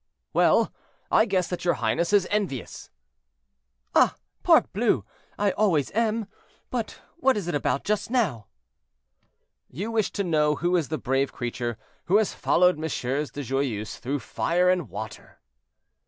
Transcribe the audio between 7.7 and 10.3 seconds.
just now?" "You wish to